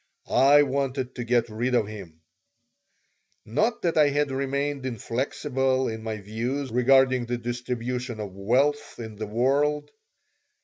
[0.31, 2.21] I wanted to get rid of him
[3.45, 9.17] Not that I had remained inflexible in my views regarding the distribution of wealth in
[9.17, 9.91] the world.